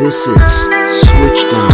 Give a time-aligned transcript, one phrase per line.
[0.00, 1.72] This is Switched On.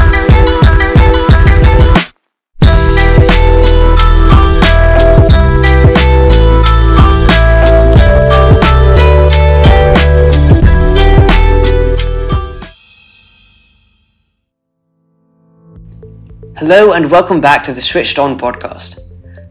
[16.57, 18.99] Hello and welcome back to the Switched On podcast.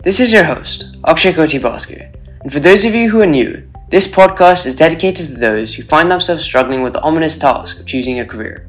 [0.04, 3.65] This is your host, Akshay Koti Bhaskar, and for those of you who are new,
[3.96, 7.86] this podcast is dedicated to those who find themselves struggling with the ominous task of
[7.86, 8.68] choosing a career.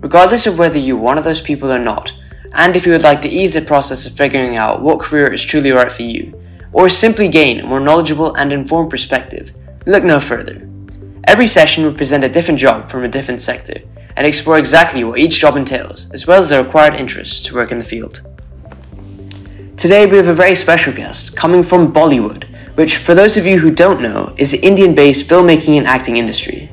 [0.00, 2.14] Regardless of whether you're one of those people or not,
[2.54, 5.44] and if you would like to ease the process of figuring out what career is
[5.44, 6.32] truly right for you,
[6.72, 9.52] or simply gain a more knowledgeable and informed perspective,
[9.84, 10.66] look no further.
[11.24, 13.78] Every session will present a different job from a different sector
[14.16, 17.70] and explore exactly what each job entails, as well as the required interests to work
[17.70, 18.22] in the field.
[19.76, 22.47] Today we have a very special guest coming from Bollywood,
[22.78, 26.16] which, for those of you who don't know, is the Indian based filmmaking and acting
[26.16, 26.70] industry.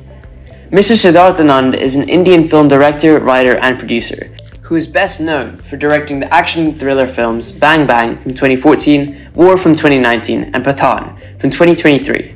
[0.70, 0.94] Mr.
[0.94, 4.30] Siddharth Anand is an Indian film director, writer, and producer
[4.62, 9.56] who is best known for directing the action thriller films Bang Bang from 2014, War
[9.56, 12.34] from 2019, and Pathaan from 2023.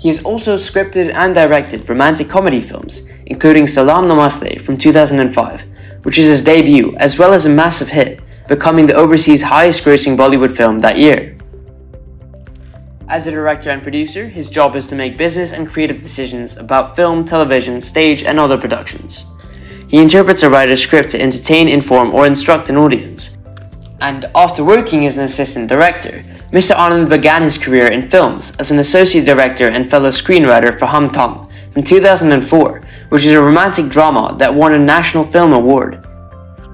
[0.00, 5.64] He has also scripted and directed romantic comedy films, including Salaam Namaste from 2005,
[6.02, 10.16] which is his debut, as well as a massive hit, becoming the overseas highest grossing
[10.16, 11.37] Bollywood film that year.
[13.10, 16.94] As a director and producer, his job is to make business and creative decisions about
[16.94, 19.24] film, television, stage, and other productions.
[19.88, 23.38] He interprets a writer's script to entertain, inform, or instruct an audience.
[24.02, 26.74] And after working as an assistant director, Mr.
[26.76, 31.10] Anand began his career in films as an associate director and fellow screenwriter for Hum
[31.10, 36.06] Tum from 2004, which is a romantic drama that won a National Film Award.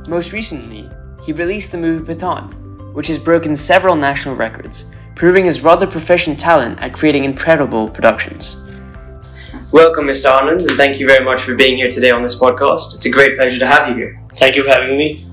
[0.09, 0.91] Most recently,
[1.23, 6.39] he released the movie Pathaan, which has broken several national records, proving his rather proficient
[6.39, 8.57] talent at creating incredible productions.
[9.73, 10.31] Welcome, Mr.
[10.31, 12.95] Anand, and thank you very much for being here today on this podcast.
[12.95, 14.23] It's a great pleasure to have you here.
[14.37, 15.27] Thank you for having me.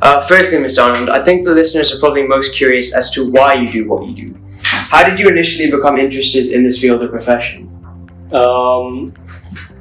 [0.00, 0.82] Uh, firstly, Mr.
[0.82, 4.06] Anand, I think the listeners are probably most curious as to why you do what
[4.06, 4.40] you do.
[4.62, 7.68] How did you initially become interested in this field or profession?
[8.32, 9.14] Um,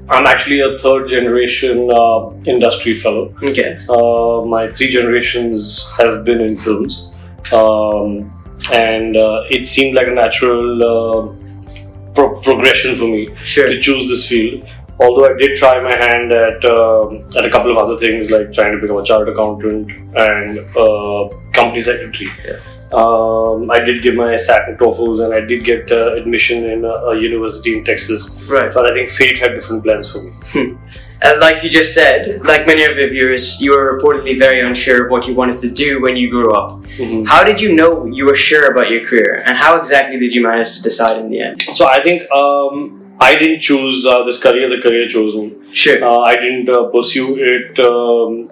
[0.09, 3.35] I'm actually a third generation uh, industry fellow.
[3.43, 3.77] Okay.
[3.89, 7.13] Uh, my three generations have been in films,
[7.51, 8.31] um,
[8.71, 13.67] and uh, it seemed like a natural uh, pro- progression for me Sure.
[13.67, 14.63] to choose this field.
[14.99, 18.51] Although I did try my hand at um at a couple of other things like
[18.51, 22.29] trying to become a chartered accountant and uh, company secretary.
[22.43, 22.59] Yeah.
[22.93, 26.85] Um, I did give my SAT and TOEFLs and I did get uh, admission in
[26.85, 28.41] a, a university in Texas.
[28.43, 28.73] Right.
[28.73, 30.77] But I think fate had different plans for me.
[31.21, 35.05] And like you just said, like many of your viewers, you were reportedly very unsure
[35.05, 36.81] of what you wanted to do when you grew up.
[36.97, 37.27] Mhm.
[37.27, 40.43] How did you know you were sure about your career, and how exactly did you
[40.43, 41.61] manage to decide in the end?
[41.73, 45.53] So I think um, I didn't choose uh, this career; the career chose me.
[45.73, 46.03] Sure.
[46.03, 47.79] Uh, I didn't uh, pursue it.
[47.79, 48.51] Um,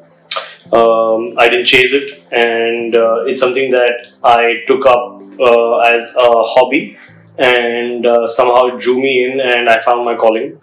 [0.71, 6.15] um, I didn't chase it, and uh, it's something that I took up uh, as
[6.17, 6.97] a hobby,
[7.37, 10.59] and uh, somehow it drew me in, and I found my calling,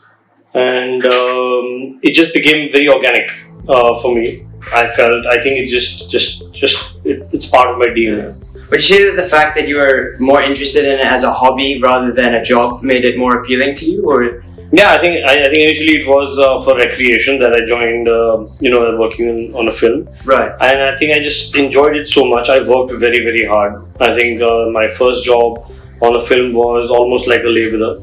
[0.55, 3.31] and um, it just became very organic
[3.69, 4.47] uh, for me.
[4.73, 8.35] I felt I think it just just just it, it's part of my DNA.
[8.71, 11.33] Would you say that the fact that you were more interested in it as a
[11.33, 14.43] hobby rather than a job made it more appealing to you, or
[14.75, 18.09] Yeah, I think I, I think initially it was uh, for recreation that I joined.
[18.09, 20.51] Uh, you know, working on, on a film, right?
[20.61, 22.49] and I think I just enjoyed it so much.
[22.49, 23.85] I worked very very hard.
[24.01, 25.59] I think uh, my first job
[26.01, 27.99] on a film was almost like a laborer,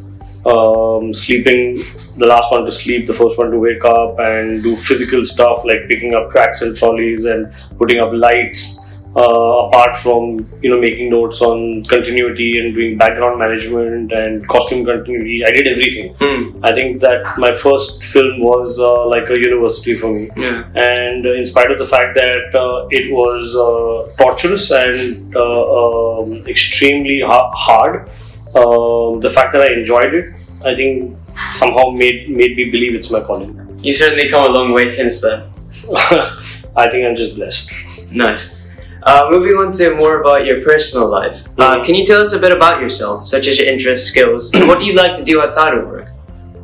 [0.45, 1.77] um, sleeping.
[2.17, 5.65] The last one to sleep, the first one to wake up and do physical stuff
[5.65, 8.88] like picking up tracks and trolleys and putting up lights.
[9.15, 14.85] Uh, apart from you know making notes on continuity and doing background management and costume
[14.85, 16.13] continuity, I did everything.
[16.19, 16.63] Hmm.
[16.63, 20.63] I think that my first film was uh, like a university for me, Yeah.
[20.75, 26.19] and uh, in spite of the fact that uh, it was uh, torturous and uh,
[26.19, 28.09] um, extremely ha- hard,
[28.55, 30.31] um, the fact that I enjoyed it,
[30.63, 31.17] I think
[31.51, 33.57] somehow made made me believe it's my calling.
[33.81, 35.51] You certainly come a long way since then.
[36.75, 37.73] I think I'm just blessed.
[38.11, 38.58] Nice.
[39.03, 41.43] Uh, moving on to more about your personal life.
[41.57, 44.79] Uh, can you tell us a bit about yourself, such as your interests, skills, what
[44.79, 46.09] do you like to do outside of work?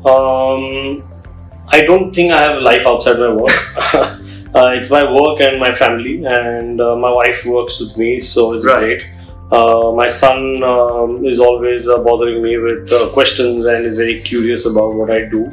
[0.05, 1.01] Um,
[1.69, 3.49] I don't think I have a life outside my work.
[3.93, 8.53] uh, it's my work and my family, and uh, my wife works with me, so
[8.53, 8.99] it's Right.
[8.99, 9.11] great.
[9.51, 14.21] Uh, my son um, is always uh, bothering me with uh, questions and is very
[14.21, 15.51] curious about what I do,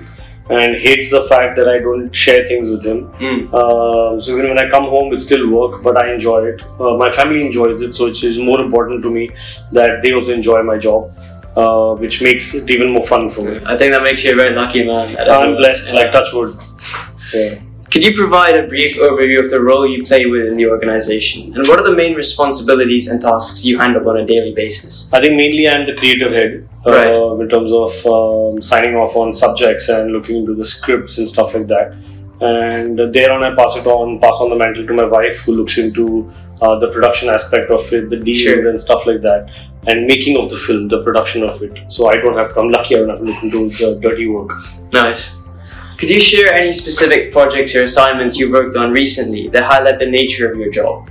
[0.51, 3.05] and hates the fact that I don't share things with him.
[3.23, 3.55] Hmm.
[3.55, 6.63] Uh, so even when I come home, it's still work, but I enjoy it.
[6.81, 9.31] Uh, my family enjoys it, so it is more important to me
[9.73, 11.11] that they also enjoy my job,
[11.57, 13.61] uh, which makes it even more fun for me.
[13.65, 15.17] I think that makes you a very lucky man.
[15.31, 16.57] I'm blessed, like touch wood.
[17.33, 17.61] Yeah.
[17.93, 21.67] Could you provide a brief overview of the role you play within the organization, and
[21.69, 25.11] what are the main responsibilities and tasks you handle on a daily basis?
[25.13, 27.43] I think mainly I'm the creative head uh, Right.
[27.43, 31.55] in terms of um, signing off on subjects and looking into the scripts and stuff
[31.55, 31.93] like that.
[32.41, 35.77] And thereon I pass it on, pass on the mantle to my wife, who looks
[35.77, 38.71] into uh, the production aspect of it, the deals Sure.
[38.71, 39.51] and stuff like that,
[39.87, 41.79] and making of the film, the production of it.
[41.93, 42.57] So I don't have.
[42.57, 42.97] I'm lucky.
[42.97, 44.51] I don't have to look into the dirty work.
[44.95, 45.42] Nice.
[46.03, 50.07] Could you share any specific projects or assignments you've worked on recently that highlight the
[50.07, 51.09] nature of your job?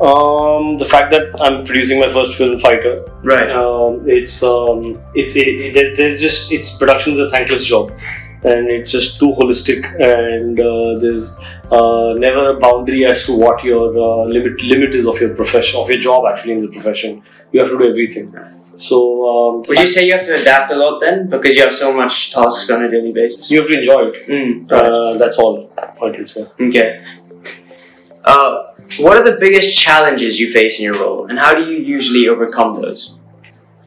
[0.00, 3.48] Um, the fact that I'm producing my first film, Fighter, Right.
[3.52, 7.92] um, it's um, it's it, it, there's just it's production is a thankless job
[8.42, 11.38] and it's just too holistic and uh, there's
[11.70, 15.78] uh, never a boundary as to what your uh, limit limit is of your profession
[15.78, 18.34] of your job actually in the profession you have to do everything
[18.76, 18.96] so
[19.30, 21.92] um, Would you say you have to adapt a lot then, because you have so
[21.92, 23.50] much tasks on a daily basis?
[23.50, 24.70] you have to enjoy it Mm.
[24.72, 25.70] uh, that's all
[26.02, 27.02] I can say Okay.
[28.24, 31.78] Uh, what are the biggest challenges you face in your role, and how do you
[31.78, 33.14] usually overcome those?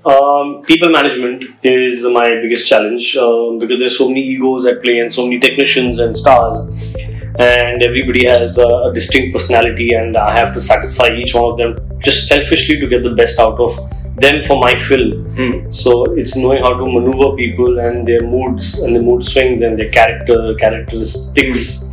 [0.06, 5.00] Um, people management is my biggest challenge um, because there's so many egos at play
[5.00, 6.56] and so many technicians and stars,
[7.38, 12.00] and everybody has a distinct personality, and I have to satisfy each one of them
[12.02, 13.78] just selfishly to get the best out of
[14.19, 15.25] them for my film.
[15.36, 15.71] Hmm.
[15.71, 19.77] So it's knowing how to maneuver people and their moods and the mood swings and
[19.80, 21.89] their character characteristics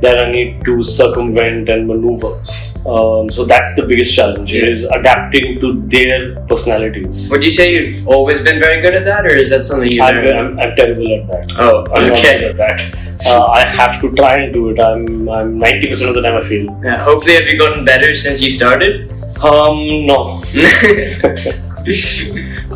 [0.00, 2.40] that I need to circumvent and maneuver.
[2.86, 4.64] Um, so that's the biggest challenge Yeah.
[4.66, 7.28] is adapting to their personalities.
[7.30, 10.00] Would you say you've always been very good at that, or is that something you
[10.00, 10.28] learned?
[10.38, 11.50] I'm, I'm terrible at that.
[11.58, 12.40] Oh, I'm not okay.
[12.40, 13.26] good at that.
[13.26, 14.78] Uh, I have to try and do it.
[14.80, 16.66] I'm I'm 90% of the time I fail.
[16.84, 19.10] Yeah, hopefully, have you gotten better since you started?
[19.42, 20.40] Um, no.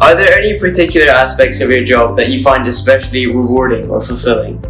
[0.00, 4.62] Are there any particular aspects of your job that you find especially rewarding or fulfilling?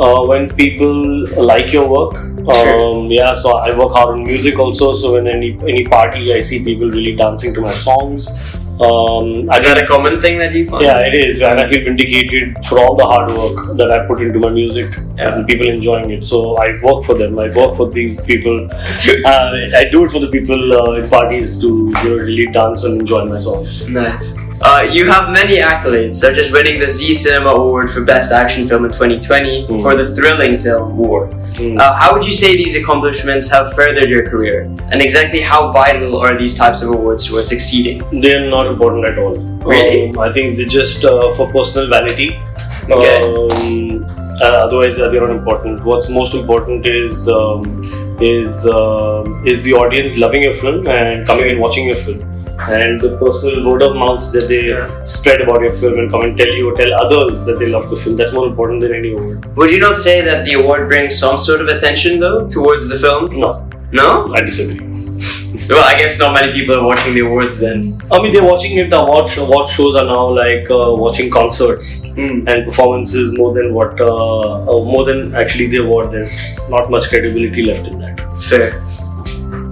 [0.00, 2.12] Uh, when people like your work,
[2.48, 2.96] Sure.
[2.96, 3.34] um, yeah.
[3.34, 4.94] So I work hard on music also.
[4.94, 8.28] So when any any party, I see people really dancing to my songs.
[8.80, 10.84] Um, I Is that a common thing that you find?
[10.84, 14.22] Yeah, it is, and I feel vindicated for all the hard work that I put
[14.22, 15.34] into my music Yeah.
[15.34, 16.24] and people enjoying it.
[16.24, 17.38] So I work for them.
[17.40, 18.68] I work for these people.
[18.72, 19.52] uh,
[19.82, 23.00] I do it for the people uh, in parties to you know, really dance and
[23.00, 23.88] enjoy my songs.
[23.88, 24.34] Nice.
[24.60, 28.66] Uh, you have many accolades, such as winning the Zee Cinema Award for Best Action
[28.66, 29.82] Film in 2020 Mm.
[29.82, 31.28] for the thrilling film War.
[31.54, 31.78] Mm.
[31.78, 34.62] Uh, how would you say these accomplishments have furthered your career?
[34.90, 38.02] And exactly how vital are these types of awards to us succeeding?
[38.20, 39.34] They're not important at all.
[39.36, 40.10] Really?
[40.10, 42.36] Um, I think they're just uh, for personal vanity.
[42.90, 43.22] Okay.
[43.22, 44.04] Um,
[44.40, 45.84] uh, otherwise, uh, they're not important.
[45.84, 47.82] What's most important is um,
[48.20, 52.24] is um is the audience loving your film and coming and watching your film.
[52.60, 54.88] And the personal word of mouth that they Yeah.
[55.04, 57.88] spread about your film and come and tell you or tell others that they love
[57.90, 58.16] the film.
[58.16, 59.46] That's more important than any award.
[59.56, 62.98] Would you not say that the award brings some sort of attention, though, towards the
[62.98, 63.26] film?
[63.38, 64.32] No, No?
[64.34, 64.84] I disagree.
[65.70, 67.94] Well, I guess not many people are watching the awards then.
[68.10, 68.92] I mean, they're watching it.
[68.92, 71.88] Award, award shows are now like uh, watching concerts.
[72.18, 72.46] Hmm.
[72.48, 77.08] and performances more than what uh, uh, more than actually the award there's not much
[77.10, 78.82] credibility left in that Fair.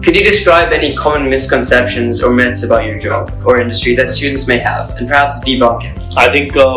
[0.06, 4.46] Could you describe any common misconceptions or myths about your job or industry that students
[4.46, 5.96] may have, and perhaps debunk it?
[6.16, 6.68] i think uh,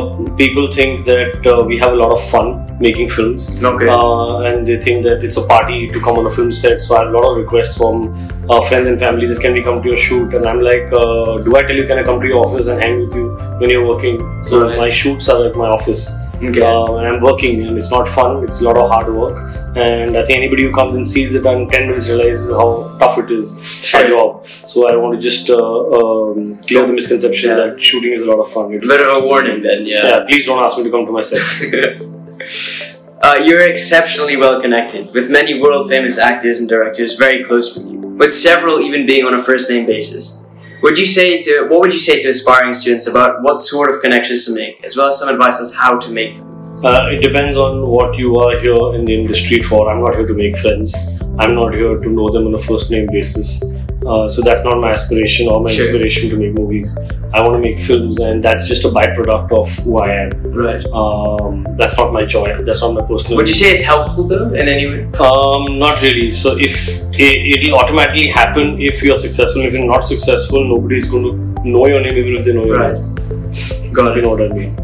[0.41, 2.47] people think that uh, we have a lot of fun
[2.85, 3.87] making films good.
[3.87, 6.95] uh, and they think that it's a party to come on a film set so
[6.95, 7.95] i have a lot of requests from
[8.49, 11.37] uh, friends and family that can we come to your shoot and i'm like uh,
[11.45, 13.27] do i tell you can i come to your office and hang with you
[13.61, 14.17] when you're working
[14.49, 14.77] so Right.
[14.85, 16.03] my shoots are like my office
[16.43, 16.61] okay.
[16.61, 18.43] uh, and I'm working and it's not fun.
[18.43, 19.37] It's a lot of hard work,
[19.75, 23.17] and I think anybody who comes and sees it in ten minutes realizes how tough
[23.19, 24.07] it is Sure.
[24.07, 24.47] job.
[24.47, 27.55] So I want to just uh, um, clear the misconception Yeah.
[27.61, 28.73] that shooting is a lot of fun.
[28.73, 31.21] It's, Bit of a warning then, yeah, please don't ask me to come to my
[31.21, 31.51] sets.
[33.21, 37.85] uh, you're exceptionally well connected, with many world famous actors and directors very close with
[37.91, 40.38] you, with several even being on a first name basis.
[40.81, 44.01] Would you say to what would you say to aspiring students about what sort of
[44.01, 46.85] connections to make, as well as some advice on how to make them?
[46.85, 49.91] Uh, it depends on what you are here in the industry for.
[49.91, 50.95] I'm not here to make friends.
[51.37, 53.61] I'm not here to know them on a first name basis.
[54.05, 55.85] Uh, so that's not my aspiration or my Sure.
[55.85, 56.97] inspiration to make movies.
[57.33, 60.29] I want to make films, and that's just a byproduct of who I am.
[60.51, 60.83] Right.
[60.93, 62.57] Um, that's not my joy.
[62.63, 63.37] That's not my personal.
[63.37, 65.03] Would you say it's helpful though in any way?
[65.19, 66.31] Um, not really.
[66.31, 66.87] So if
[67.19, 69.61] it, it'll automatically happen if you're successful.
[69.63, 72.77] If you're not successful, nobody's going to know your name even if they know your
[72.77, 72.93] Right.
[72.93, 73.93] name.
[73.93, 74.75] Got You know what I mean?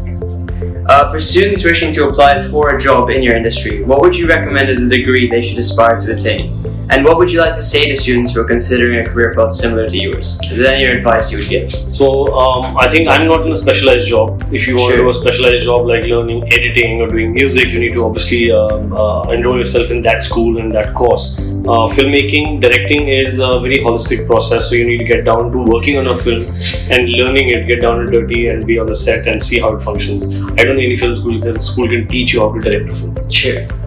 [0.88, 4.28] Uh, for students wishing to apply for a job in your industry, what would you
[4.28, 6.48] recommend as a degree they should aspire to attain?
[6.88, 9.52] And what would you like to say to students who are considering a career path
[9.52, 10.38] similar to yours?
[10.44, 11.72] Is there any advice you would give?
[11.72, 14.42] So um, I think I'm not in a specialized job.
[14.52, 14.98] If you want Sure.
[14.98, 18.52] to do a specialized job like learning editing or doing music, you need to obviously
[18.52, 21.40] um, uh, enroll yourself in that school and that course.
[21.40, 24.68] Uh, filmmaking, directing is a very holistic process.
[24.68, 26.44] So you need to get down to working on a film
[26.90, 29.74] and learning it, get down to dirty and be on the set and see how
[29.74, 30.22] it functions.
[30.24, 32.94] I don't think any film school can, school can teach you how to direct a
[32.94, 33.30] film.
[33.30, 33.85] Sure.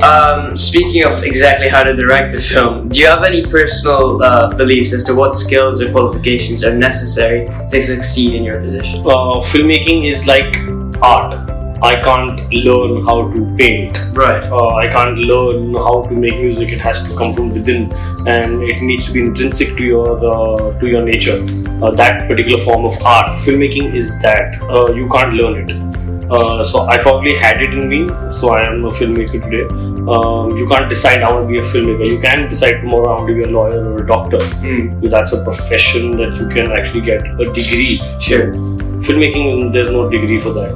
[0.00, 4.54] Um, speaking of exactly how to direct a film, do you have any personal uh,
[4.54, 9.00] beliefs as to what skills or qualifications are necessary to succeed in your position?
[9.00, 10.56] Uh, filmmaking is like
[11.02, 11.34] art.
[11.82, 13.98] I can't learn how to paint.
[14.12, 14.44] Right.
[14.44, 16.68] uh, I can't learn how to make music.
[16.68, 17.92] It has to come from within,
[18.28, 21.44] and it needs to be intrinsic to your uh, to your nature.
[21.82, 24.62] Uh, that particular form of art, filmmaking is that.
[24.62, 25.91] Uh, you can't learn it.
[26.30, 28.06] Uh, so I probably had it in me.
[28.30, 29.64] So I am a filmmaker today.
[30.08, 32.06] Um, you can't decide I want to be a filmmaker.
[32.06, 34.38] You can decide tomorrow I want to be a lawyer or a doctor.
[34.38, 38.00] Mm, That's a profession that you can actually get a degree.
[38.20, 38.52] sure.
[39.02, 40.72] Filmmaking, there's no degree for that.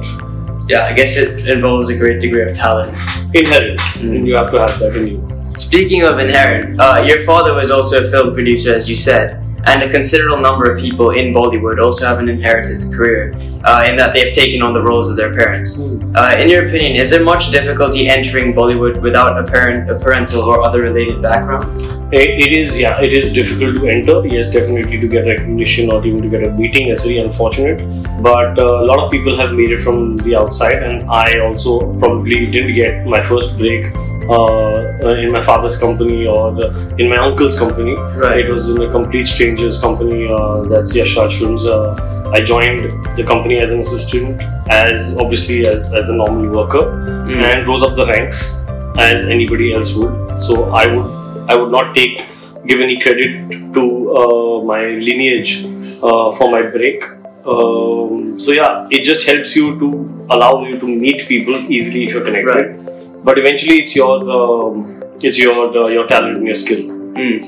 [0.69, 2.89] Yeah, I guess it involves a great degree of talent.
[3.33, 4.15] Inherent, Mm.
[4.17, 5.53] and you have to have that in you.
[5.57, 9.83] Speaking of inherent, uh, your father was also a film producer, as you said, and
[9.83, 13.33] a considerable number of people in Bollywood also have an inherited career
[13.65, 15.79] uh, in that they've taken on the roles of their parents.
[16.15, 20.43] Uh, in your opinion, is there much difficulty entering Bollywood without a parent, a parental,
[20.43, 21.81] or other related background?
[22.13, 24.25] It, it is, yeah, it is difficult to enter.
[24.25, 27.79] Yes, definitely to get recognition or even to get a meeting is very unfortunate.
[28.23, 31.79] But uh, a lot of people have made it from the outside, and I also
[31.99, 33.93] probably didn't get my first break
[34.29, 37.95] uh, in my father's company or the, in my uncle's company.
[37.95, 38.45] Right.
[38.45, 40.27] It was in a complete stranger's company.
[40.27, 41.65] Uh, that's Yash Raj Films.
[41.65, 46.83] Uh, I joined the company as an assistant, as obviously as, as a normal worker,
[47.27, 47.43] Mm.
[47.43, 48.65] and rose up the ranks
[48.97, 50.41] as anybody else would.
[50.41, 52.21] So I would I would not take
[52.65, 53.83] give any credit to
[54.15, 55.65] uh, my lineage
[56.01, 57.03] uh, for my break.
[57.45, 59.89] Um, so yeah, it just helps you to
[60.29, 62.76] allow you to meet people easily if you're connected.
[63.27, 66.83] But eventually, it's your um, it's your uh, your talent and your skill.
[67.23, 67.39] Mm.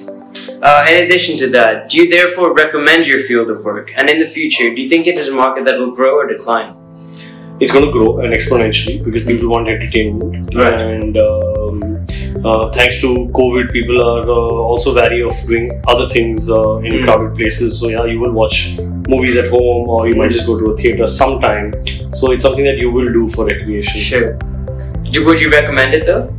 [0.62, 3.94] Uh, in addition to that, do you therefore recommend your field of work?
[3.96, 6.28] And in the future, do you think it is a market that will grow or
[6.28, 6.76] decline?
[7.62, 10.54] It's going to grow and exponentially because people want entertainment.
[10.56, 10.82] Right.
[10.82, 11.82] And um,
[12.46, 16.92] uh, thanks to COVID, people are uh, also wary of doing other things uh, in
[16.92, 17.04] Mm.
[17.06, 17.80] crowded places.
[17.80, 18.78] So yeah, you will watch
[19.16, 21.74] movies at home, or you might just go to a theater sometime.
[22.14, 24.08] So it's something that you will do for recreation.
[24.12, 24.40] Sure.
[25.18, 26.34] Would you recommend it though?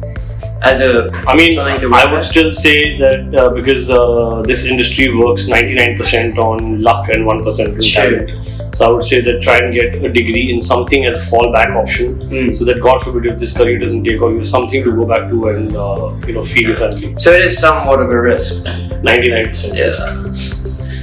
[0.63, 5.45] As a I mean, I would still say that uh, because uh, this industry works
[5.49, 8.11] 99% on luck and 1% on Sure.
[8.11, 8.77] talent.
[8.77, 11.75] So I would say that try and get a degree in something as a fallback
[11.75, 12.55] option, Mm.
[12.55, 15.07] so that God forbid if this career doesn't take off, you have something to go
[15.07, 17.15] back to and uh, you know feed your family.
[17.19, 18.65] So it is somewhat of a risk.
[19.03, 19.75] 99%.
[19.75, 19.97] Yes.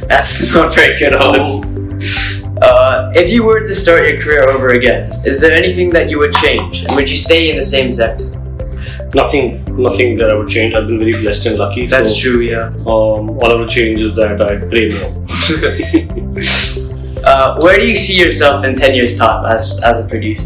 [0.07, 1.76] That's not very good odds.
[2.61, 6.17] Uh, if you were to start your career over again, is there anything that you
[6.19, 6.83] would change?
[6.85, 8.25] And would you stay in the same sector?
[9.13, 10.73] Nothing, nothing that I would change.
[10.75, 11.85] I've been very blessed and lucky.
[11.85, 12.67] That's so, true, yeah.
[12.85, 15.13] Um, all I would change is that I pray more.
[17.25, 20.43] uh, where do you see yourself in 10 years' time as, as a producer?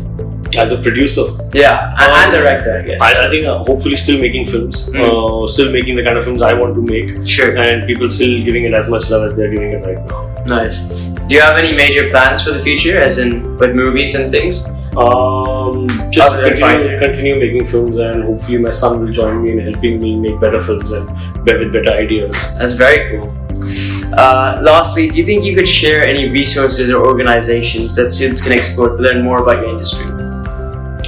[0.57, 1.21] As a producer,
[1.53, 3.01] Yeah, and, and director, I guess.
[3.01, 5.45] I, I think uh, hopefully still making films, Mm.
[5.45, 7.25] uh, still making the kind of films I want to make.
[7.25, 7.55] sure.
[7.57, 10.27] and people still giving it as much love as they're giving it right now.
[10.47, 10.81] Nice.
[11.31, 14.65] Do you have any major plans for the future, as in with movies and things?
[14.97, 20.01] Um, just continue, continue making films, and hopefully my son will join me in helping
[20.01, 21.09] me make better films and
[21.45, 22.35] with better ideas.
[22.57, 23.29] That's very cool.
[24.13, 28.51] Uh, lastly, do you think you could share any resources or organizations that students can
[28.51, 30.11] explore to learn more about your industry?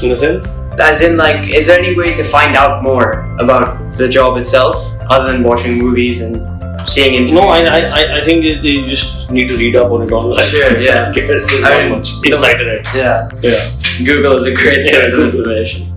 [0.02, 0.48] In a sense,
[0.80, 4.90] As in, like, is there any way to find out more about the job itself
[5.10, 6.53] other than watching movies and
[6.88, 7.40] seeing interviews?
[7.42, 10.12] no, I, I, I- I think they- they just need to read up on it
[10.12, 10.44] online.
[10.46, 11.12] Sure, yeah.
[11.16, 12.88] because there's I not mean, much the- inside it.
[12.96, 13.60] Yeah, Yeah.
[14.06, 15.88] Google is a great Yeah, source of information.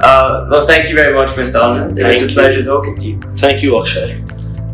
[0.00, 1.60] Uh, well, thank you very much, Mr.
[1.60, 1.98] Anand.
[1.98, 2.34] It was Thank a you.
[2.34, 3.20] pleasure talking to you.
[3.36, 4.22] Thank you, Akshay.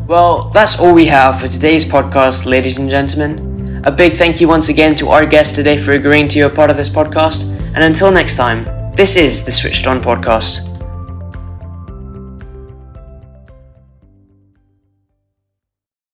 [0.06, 3.82] Well, that's all we have for today's podcast, ladies and gentlemen.
[3.84, 6.48] A big thank you once again to our guest today for agreeing to be a
[6.50, 7.44] part of this podcast.
[7.74, 8.64] And until next time,
[8.96, 10.64] this is the Switched On Podcast.